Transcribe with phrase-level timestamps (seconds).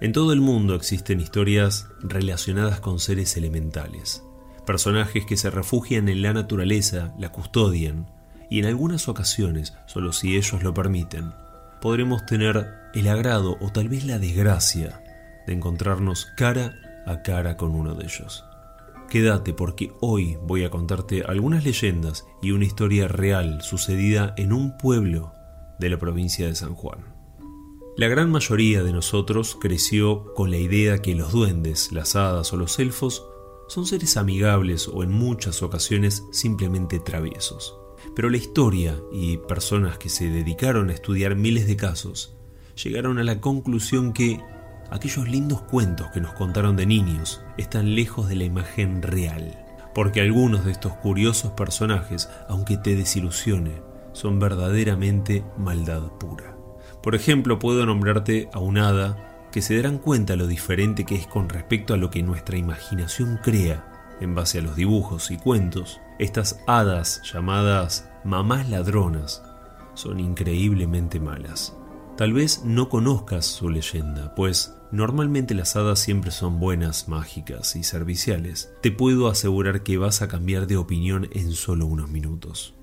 [0.00, 4.22] En todo el mundo existen historias relacionadas con seres elementales,
[4.64, 8.06] personajes que se refugian en la naturaleza, la custodian,
[8.48, 11.32] y en algunas ocasiones, solo si ellos lo permiten,
[11.80, 15.02] podremos tener el agrado o tal vez la desgracia
[15.46, 18.44] de encontrarnos cara a cara con uno de ellos.
[19.10, 24.76] Quédate porque hoy voy a contarte algunas leyendas y una historia real sucedida en un
[24.76, 25.32] pueblo
[25.78, 27.17] de la provincia de San Juan.
[27.98, 32.56] La gran mayoría de nosotros creció con la idea que los duendes, las hadas o
[32.56, 33.26] los elfos
[33.66, 37.76] son seres amigables o en muchas ocasiones simplemente traviesos.
[38.14, 42.36] Pero la historia y personas que se dedicaron a estudiar miles de casos
[42.80, 44.40] llegaron a la conclusión que
[44.92, 50.20] aquellos lindos cuentos que nos contaron de niños están lejos de la imagen real, porque
[50.20, 56.57] algunos de estos curiosos personajes, aunque te desilusione, son verdaderamente maldad pura.
[57.02, 61.26] Por ejemplo, puedo nombrarte a un hada que se darán cuenta lo diferente que es
[61.26, 66.00] con respecto a lo que nuestra imaginación crea en base a los dibujos y cuentos.
[66.18, 69.42] Estas hadas llamadas mamás ladronas
[69.94, 71.74] son increíblemente malas.
[72.16, 77.84] Tal vez no conozcas su leyenda, pues normalmente las hadas siempre son buenas, mágicas y
[77.84, 78.72] serviciales.
[78.82, 82.77] Te puedo asegurar que vas a cambiar de opinión en solo unos minutos.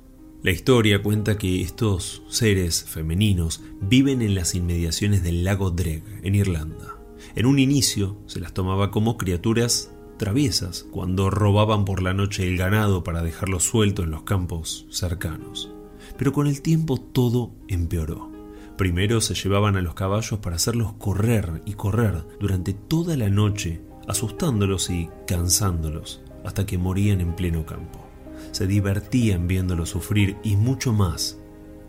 [0.46, 6.36] La historia cuenta que estos seres femeninos viven en las inmediaciones del lago Dreg, en
[6.36, 7.00] Irlanda.
[7.34, 12.58] En un inicio se las tomaba como criaturas traviesas cuando robaban por la noche el
[12.58, 15.72] ganado para dejarlo suelto en los campos cercanos.
[16.16, 18.32] Pero con el tiempo todo empeoró.
[18.78, 23.82] Primero se llevaban a los caballos para hacerlos correr y correr durante toda la noche,
[24.08, 28.05] asustándolos y cansándolos, hasta que morían en pleno campo.
[28.56, 31.38] Se divertían viéndolos sufrir y mucho más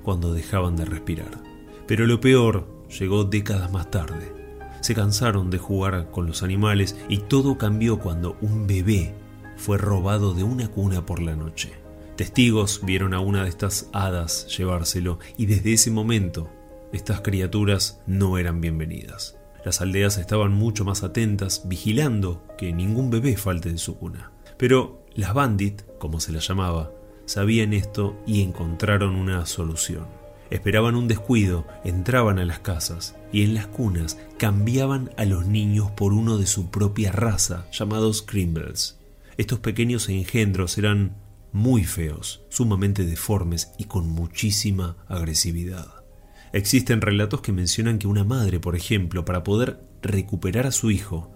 [0.03, 1.41] cuando dejaban de respirar.
[1.87, 2.67] Pero lo peor
[2.99, 4.33] llegó décadas más tarde.
[4.81, 9.15] Se cansaron de jugar con los animales y todo cambió cuando un bebé
[9.57, 11.71] fue robado de una cuna por la noche.
[12.17, 16.51] Testigos vieron a una de estas hadas llevárselo y desde ese momento
[16.93, 19.39] estas criaturas no eran bienvenidas.
[19.65, 24.33] Las aldeas estaban mucho más atentas, vigilando que ningún bebé falte de su cuna.
[24.57, 26.93] Pero las bandit, como se las llamaba,
[27.25, 30.07] sabían esto y encontraron una solución.
[30.51, 35.91] Esperaban un descuido, entraban a las casas y en las cunas cambiaban a los niños
[35.91, 38.99] por uno de su propia raza, llamados Crimbles.
[39.37, 41.17] Estos pequeños engendros eran
[41.53, 46.05] muy feos, sumamente deformes y con muchísima agresividad.
[46.53, 51.36] Existen relatos que mencionan que una madre, por ejemplo, para poder recuperar a su hijo,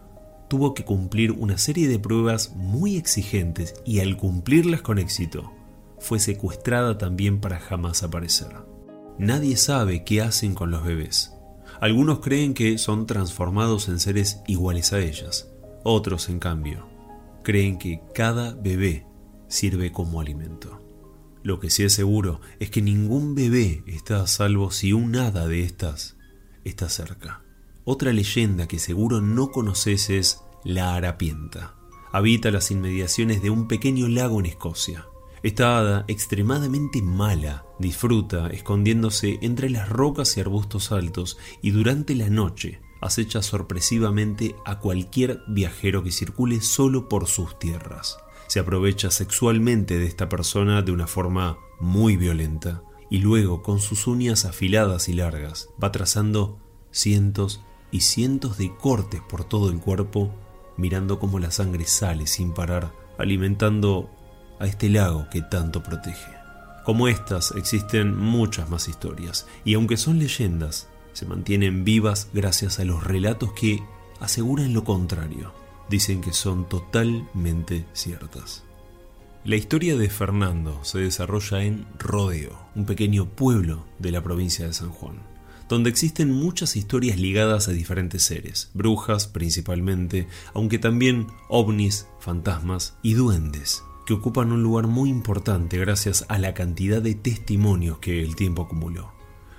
[0.50, 5.52] tuvo que cumplir una serie de pruebas muy exigentes y al cumplirlas con éxito,
[6.00, 8.48] fue secuestrada también para jamás aparecer.
[9.16, 11.32] Nadie sabe qué hacen con los bebés.
[11.80, 15.48] Algunos creen que son transformados en seres iguales a ellas.
[15.84, 16.88] Otros, en cambio,
[17.44, 19.06] creen que cada bebé
[19.46, 20.82] sirve como alimento.
[21.44, 25.46] Lo que sí es seguro es que ningún bebé está a salvo si un hada
[25.46, 26.16] de estas
[26.64, 27.44] está cerca.
[27.84, 31.74] Otra leyenda que seguro no conoces es la harapienta.
[32.12, 35.06] Habita las inmediaciones de un pequeño lago en Escocia.
[35.42, 42.28] Esta hada, extremadamente mala, disfruta escondiéndose entre las rocas y arbustos altos y durante la
[42.28, 48.18] noche acecha sorpresivamente a cualquier viajero que circule solo por sus tierras
[48.50, 54.08] se aprovecha sexualmente de esta persona de una forma muy violenta y luego con sus
[54.08, 56.58] uñas afiladas y largas va trazando
[56.90, 60.34] cientos y cientos de cortes por todo el cuerpo,
[60.76, 64.10] mirando cómo la sangre sale sin parar, alimentando
[64.58, 66.32] a este lago que tanto protege.
[66.84, 72.84] Como estas existen muchas más historias, y aunque son leyendas, se mantienen vivas gracias a
[72.84, 73.82] los relatos que
[74.20, 75.52] aseguran lo contrario
[75.90, 78.62] dicen que son totalmente ciertas.
[79.44, 84.72] La historia de Fernando se desarrolla en Rodeo, un pequeño pueblo de la provincia de
[84.72, 85.16] San Juan,
[85.70, 93.14] donde existen muchas historias ligadas a diferentes seres, brujas principalmente, aunque también ovnis, fantasmas y
[93.14, 98.34] duendes, que ocupan un lugar muy importante gracias a la cantidad de testimonios que el
[98.34, 99.12] tiempo acumuló.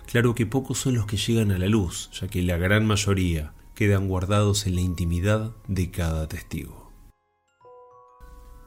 [0.05, 3.53] Claro que pocos son los que llegan a la luz, ya que la gran mayoría
[3.73, 6.91] quedan guardados en la intimidad de cada testigo.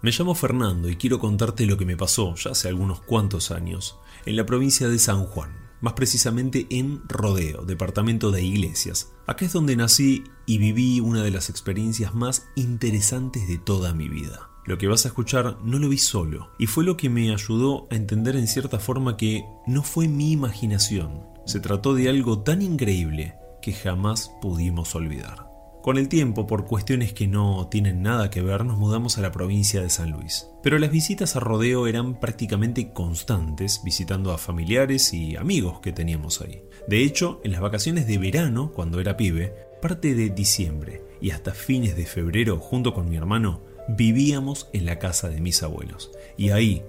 [0.00, 3.98] Me llamo Fernando y quiero contarte lo que me pasó ya hace algunos cuantos años
[4.24, 9.12] en la provincia de San Juan, más precisamente en Rodeo, departamento de Iglesias.
[9.26, 14.08] Acá es donde nací y viví una de las experiencias más interesantes de toda mi
[14.08, 14.48] vida.
[14.64, 17.86] Lo que vas a escuchar no lo vi solo, y fue lo que me ayudó
[17.90, 22.62] a entender en cierta forma que no fue mi imaginación, se trató de algo tan
[22.62, 25.53] increíble que jamás pudimos olvidar.
[25.84, 29.32] Con el tiempo, por cuestiones que no tienen nada que ver, nos mudamos a la
[29.32, 30.48] provincia de San Luis.
[30.62, 36.40] Pero las visitas a Rodeo eran prácticamente constantes, visitando a familiares y amigos que teníamos
[36.40, 36.62] ahí.
[36.88, 39.52] De hecho, en las vacaciones de verano, cuando era pibe,
[39.82, 44.98] parte de diciembre y hasta fines de febrero, junto con mi hermano, vivíamos en la
[44.98, 46.12] casa de mis abuelos.
[46.38, 46.82] Y ahí,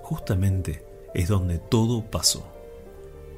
[0.00, 2.50] justamente, es donde todo pasó.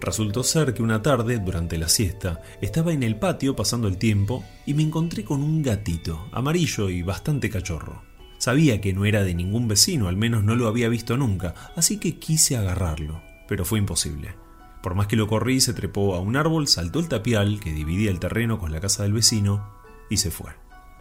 [0.01, 4.43] Resultó ser que una tarde, durante la siesta, estaba en el patio pasando el tiempo
[4.65, 8.03] y me encontré con un gatito, amarillo y bastante cachorro.
[8.39, 11.99] Sabía que no era de ningún vecino, al menos no lo había visto nunca, así
[11.99, 14.35] que quise agarrarlo, pero fue imposible.
[14.83, 18.11] Por más que lo corrí, se trepó a un árbol, saltó el tapial que dividía
[18.11, 19.69] el terreno con la casa del vecino
[20.09, 20.53] y se fue.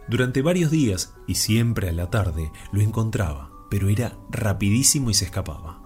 [0.08, 5.24] Durante varios días, y siempre a la tarde, lo encontraba, pero era rapidísimo y se
[5.24, 5.80] escapaba.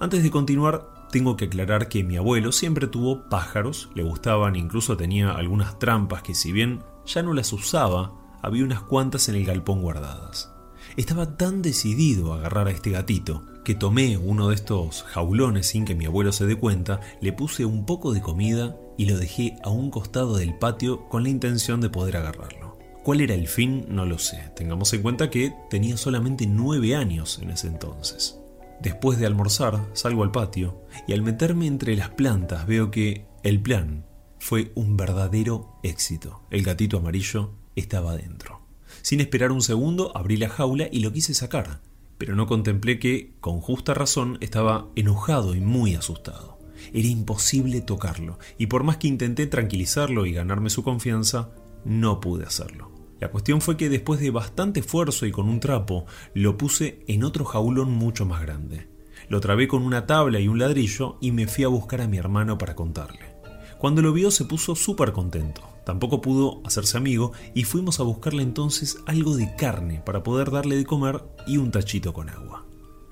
[0.00, 4.96] Antes de continuar, tengo que aclarar que mi abuelo siempre tuvo pájaros, le gustaban, incluso
[4.96, 8.12] tenía algunas trampas que si bien ya no las usaba,
[8.42, 10.52] había unas cuantas en el galpón guardadas.
[10.96, 15.84] Estaba tan decidido a agarrar a este gatito que tomé uno de estos jaulones sin
[15.84, 19.56] que mi abuelo se dé cuenta, le puse un poco de comida y lo dejé
[19.64, 22.78] a un costado del patio con la intención de poder agarrarlo.
[23.02, 23.86] ¿Cuál era el fin?
[23.88, 24.50] No lo sé.
[24.56, 28.40] Tengamos en cuenta que tenía solamente nueve años en ese entonces.
[28.80, 33.60] Después de almorzar, salgo al patio y al meterme entre las plantas veo que el
[33.60, 34.04] plan
[34.38, 36.42] fue un verdadero éxito.
[36.50, 38.60] El gatito amarillo estaba dentro.
[39.02, 41.80] Sin esperar un segundo, abrí la jaula y lo quise sacar,
[42.18, 46.58] pero no contemplé que, con justa razón, estaba enojado y muy asustado.
[46.92, 51.50] Era imposible tocarlo, y por más que intenté tranquilizarlo y ganarme su confianza,
[51.84, 52.95] no pude hacerlo.
[53.20, 56.04] La cuestión fue que después de bastante esfuerzo y con un trapo,
[56.34, 58.88] lo puse en otro jaulón mucho más grande.
[59.28, 62.18] Lo trabé con una tabla y un ladrillo y me fui a buscar a mi
[62.18, 63.36] hermano para contarle.
[63.78, 65.62] Cuando lo vio se puso súper contento.
[65.84, 70.76] Tampoco pudo hacerse amigo y fuimos a buscarle entonces algo de carne para poder darle
[70.76, 72.66] de comer y un tachito con agua.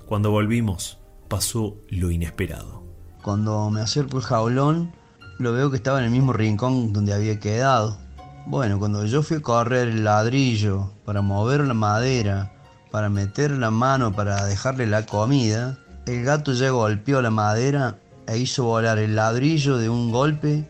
[0.07, 0.99] Cuando volvimos,
[1.29, 2.83] pasó lo inesperado.
[3.23, 4.93] Cuando me acerco al jaulón,
[5.39, 7.99] lo veo que estaba en el mismo rincón donde había quedado.
[8.47, 12.53] Bueno, cuando yo fui a correr el ladrillo para mover la madera,
[12.91, 17.97] para meter la mano para dejarle la comida, el gato ya golpeó la madera
[18.27, 20.69] e hizo volar el ladrillo de un golpe,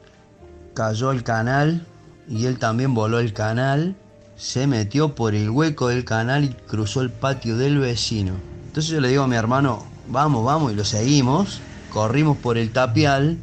[0.72, 1.84] cayó al canal
[2.28, 3.96] y él también voló el canal,
[4.36, 8.34] se metió por el hueco del canal y cruzó el patio del vecino.
[8.68, 11.60] Entonces yo le digo a mi hermano, vamos, vamos, y lo seguimos,
[11.90, 13.36] corrimos por el tapial,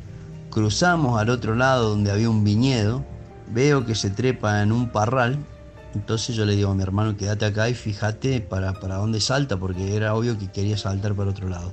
[0.49, 3.10] cruzamos al otro lado donde había un viñedo,
[3.51, 5.37] veo que se trepa en un parral,
[5.93, 9.57] entonces yo le digo a mi hermano, quédate acá y fíjate para, para dónde salta,
[9.57, 11.71] porque era obvio que quería saltar para otro lado.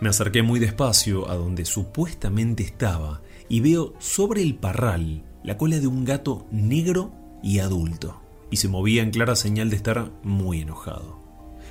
[0.00, 5.78] Me acerqué muy despacio a donde supuestamente estaba y veo sobre el parral la cola
[5.78, 7.12] de un gato negro
[7.42, 8.20] y adulto,
[8.50, 11.20] y se movía en clara señal de estar muy enojado.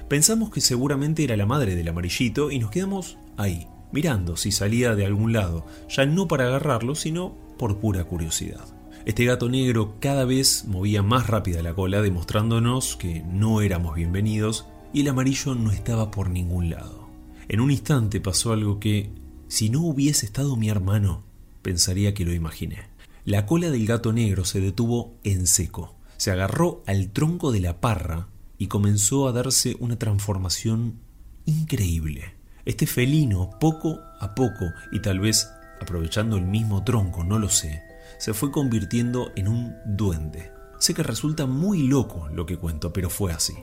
[0.08, 4.96] Pensamos que seguramente era la madre del amarillito y nos quedamos ahí, mirando si salía
[4.96, 8.75] de algún lado, ya no para agarrarlo, sino por pura curiosidad.
[9.06, 14.66] Este gato negro cada vez movía más rápida la cola, demostrándonos que no éramos bienvenidos
[14.94, 17.08] y el amarillo no estaba por ningún lado.
[17.48, 19.12] En un instante pasó algo que,
[19.48, 21.24] si no hubiese estado mi hermano,
[21.62, 22.88] pensaría que lo imaginé.
[23.26, 27.80] La cola del gato negro se detuvo en seco, se agarró al tronco de la
[27.80, 30.96] parra y comenzó a darse una transformación
[31.46, 32.34] increíble.
[32.66, 35.48] Este felino, poco a poco, y tal vez
[35.80, 37.85] aprovechando el mismo tronco, no lo sé,
[38.18, 40.52] se fue convirtiendo en un duende.
[40.80, 43.56] Sé que resulta muy loco lo que cuento, pero fue así.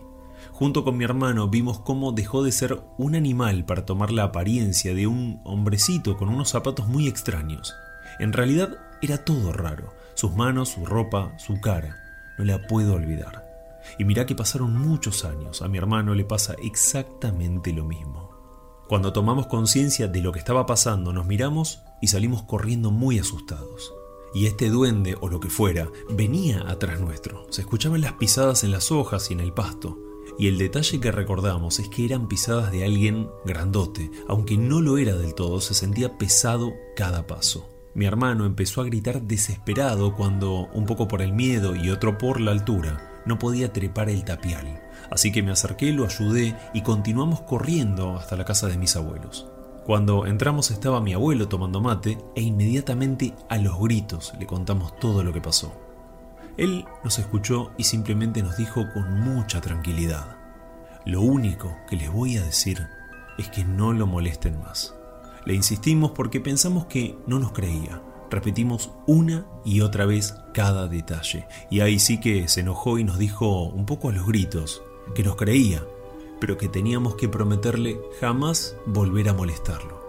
[0.50, 4.94] Junto con mi hermano vimos cómo dejó de ser un animal para tomar la apariencia
[4.94, 7.74] de un hombrecito con unos zapatos muy extraños.
[8.18, 11.96] En realidad era todo raro, sus manos, su ropa, su cara.
[12.38, 13.50] No la puedo olvidar.
[13.98, 18.30] Y mirá que pasaron muchos años, a mi hermano le pasa exactamente lo mismo.
[18.88, 23.92] Cuando tomamos conciencia de lo que estaba pasando, nos miramos y salimos corriendo muy asustados
[24.34, 27.46] y este duende o lo que fuera venía atrás nuestro.
[27.50, 29.98] Se escuchaban las pisadas en las hojas y en el pasto.
[30.38, 34.96] Y el detalle que recordamos es que eran pisadas de alguien grandote, aunque no lo
[34.96, 37.68] era del todo, se sentía pesado cada paso.
[37.94, 42.40] Mi hermano empezó a gritar desesperado cuando, un poco por el miedo y otro por
[42.40, 44.82] la altura, no podía trepar el tapial.
[45.10, 49.51] Así que me acerqué, lo ayudé y continuamos corriendo hasta la casa de mis abuelos.
[49.84, 55.24] Cuando entramos estaba mi abuelo tomando mate e inmediatamente a los gritos le contamos todo
[55.24, 55.72] lo que pasó.
[56.56, 60.36] Él nos escuchó y simplemente nos dijo con mucha tranquilidad,
[61.04, 62.86] lo único que les voy a decir
[63.38, 64.94] es que no lo molesten más.
[65.46, 68.00] Le insistimos porque pensamos que no nos creía,
[68.32, 71.46] Repetimos una y otra vez cada detalle.
[71.68, 74.82] Y ahí sí que se enojó y nos dijo un poco a los gritos
[75.14, 75.84] que nos creía,
[76.42, 80.02] pero que teníamos que prometerle jamás volver a molestarlo.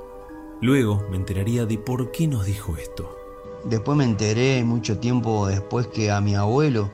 [0.62, 3.16] Luego me enteraría de por qué nos dijo esto.
[3.66, 6.90] Después me enteré mucho tiempo después que a mi abuelo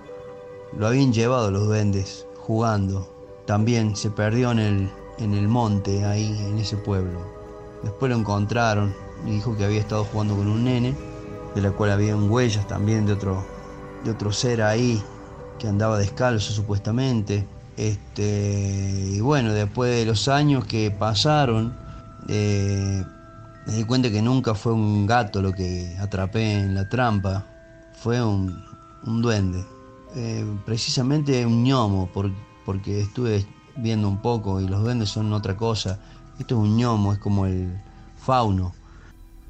[0.78, 3.08] lo habían llevado los duendes jugando.
[3.46, 7.22] También se perdió en el, en el monte ahí, en ese pueblo.
[7.82, 8.94] Después lo encontraron
[9.26, 10.94] y dijo que había estado jugando con un nene,
[11.56, 13.42] de la cual habían huellas también de otro,
[14.04, 15.02] de otro ser ahí
[15.58, 17.48] que andaba descalzo supuestamente.
[17.80, 21.74] Este, y bueno, después de los años que pasaron,
[22.28, 23.06] eh,
[23.66, 27.46] me di cuenta que nunca fue un gato lo que atrapé en la trampa,
[27.94, 28.62] fue un,
[29.22, 29.64] duende.
[30.14, 32.10] Eh, precisamente un ñomo,
[32.66, 33.46] porque estuve
[33.78, 36.00] viendo un poco y los duendes son otra cosa.
[36.38, 37.80] Esto es un ñomo, es como el
[38.18, 38.74] fauno.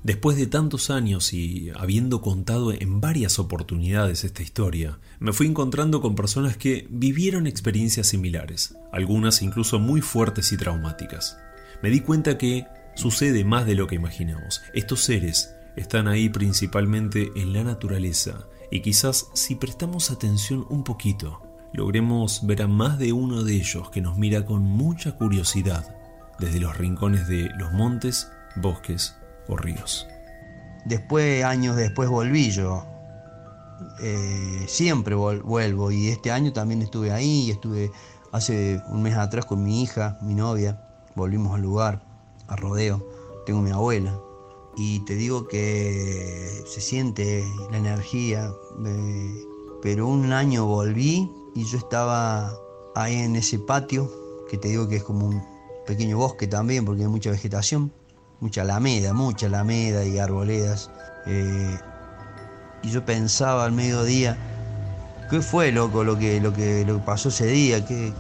[0.03, 6.00] Después de tantos años y habiendo contado en varias oportunidades esta historia, me fui encontrando
[6.00, 11.38] con personas que vivieron experiencias similares, algunas incluso muy fuertes y traumáticas.
[11.84, 12.65] Me di cuenta que
[12.96, 14.62] sucede más de lo que imaginamos.
[14.74, 21.41] Estos seres están ahí principalmente en la naturaleza y quizás si prestamos atención un poquito,
[21.74, 25.94] logremos ver a más de uno de ellos que nos mira con mucha curiosidad
[26.39, 29.19] desde los rincones de los montes, bosques
[30.86, 32.86] Después, años después, volví yo.
[34.01, 35.91] Eh, siempre vuelvo.
[35.91, 37.91] Y este año también estuve ahí, estuve
[38.32, 40.82] hace un mes atrás con mi hija, mi novia,
[41.15, 42.01] volvimos al lugar,
[42.48, 43.06] a Rodeo,
[43.46, 44.18] tengo mi abuela.
[44.77, 48.51] Y te digo que se siente la energía,
[48.86, 49.46] eh,
[49.82, 52.53] pero un año volví y yo estaba
[52.96, 54.10] ahí en ese patio,
[54.50, 55.44] que te digo que es como un
[55.86, 57.91] pequeño bosque también porque hay mucha vegetación,
[58.39, 60.89] mucha alameda, mucha alameda y arboledas.
[61.25, 61.77] Eh,
[62.81, 64.38] y yo pensaba al mediodía,
[65.29, 67.86] ¿qué fue, loco, lo que, lo que, lo que pasó ese día?
[67.86, 68.13] Qué,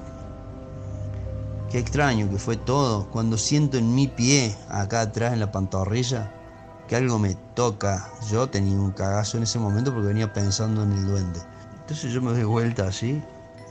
[1.71, 3.09] qué extraño que fue todo.
[3.09, 6.31] Cuando siento en mi pie, acá atrás en la pantorrilla,
[6.87, 8.09] que algo me toca.
[8.29, 11.39] Yo tenía un cagazo en ese momento porque venía pensando en el duende.
[11.81, 13.21] Entonces yo me doy vuelta así.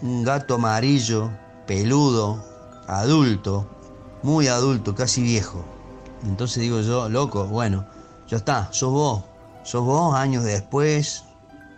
[0.01, 1.31] Un gato amarillo,
[1.67, 2.43] peludo,
[2.87, 3.69] adulto,
[4.23, 5.65] muy adulto, casi viejo.
[6.25, 7.87] Entonces digo yo, loco, bueno,
[8.27, 9.23] ya está, sos vos,
[9.63, 11.25] sos vos años después,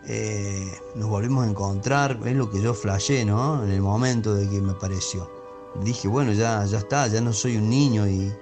[0.06, 3.62] eh, nos volvimos a encontrar, es lo que yo flashé, ¿no?
[3.62, 5.30] En el momento de que me apareció.
[5.84, 8.32] Dije, bueno, ya, ya está, ya no soy un niño, y,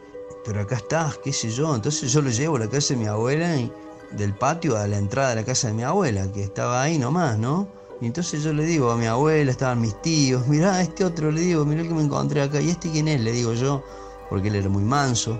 [0.44, 1.74] pero acá estás, qué sé yo.
[1.74, 3.70] Entonces yo lo llevo a la casa de mi abuela y
[4.12, 7.38] del patio a la entrada de la casa de mi abuela, que estaba ahí nomás,
[7.38, 7.68] ¿no?
[8.00, 11.40] Y entonces yo le digo a mi abuela, estaban mis tíos, mirá, este otro, le
[11.40, 13.20] digo, mirá que me encontré acá, ¿y este quién es?
[13.20, 13.82] Le digo yo,
[14.30, 15.38] porque él era muy manso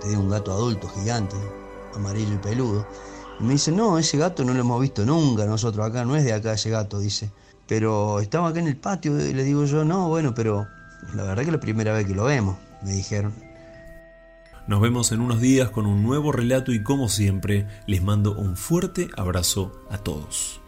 [0.00, 1.36] te digo, un gato adulto, gigante,
[1.94, 2.86] amarillo y peludo.
[3.40, 6.24] Y me dice, no, ese gato no lo hemos visto nunca nosotros acá, no es
[6.24, 7.30] de acá ese gato, dice.
[7.66, 10.66] Pero estaba acá en el patio, y le digo yo, no, bueno, pero
[11.14, 13.32] la verdad que es la primera vez que lo vemos, me dijeron.
[14.66, 18.56] Nos vemos en unos días con un nuevo relato y como siempre les mando un
[18.56, 20.63] fuerte abrazo a todos.